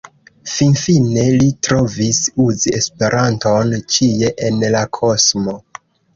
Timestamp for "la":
4.79-4.85